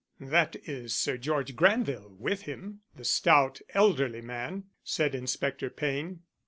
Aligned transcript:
"That 0.19 0.55
is 0.65 0.95
Sir 0.95 1.15
George 1.17 1.55
Granville 1.55 2.15
with 2.19 2.41
him 2.49 2.79
the 2.95 3.05
stout 3.05 3.61
elderly 3.75 4.21
man," 4.21 4.63
said 4.83 5.13
Inspector 5.13 5.69
Payne. 5.69 6.21